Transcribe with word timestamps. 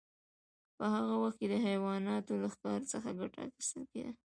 په 0.77 0.83
هغه 0.95 1.13
وخت 1.21 1.37
کې 1.41 1.47
د 1.51 1.55
حیواناتو 1.65 2.31
له 2.41 2.47
ښکار 2.53 2.79
څخه 2.91 3.09
ګټه 3.19 3.39
اخیستل 3.47 3.83
کیده. 3.91 4.11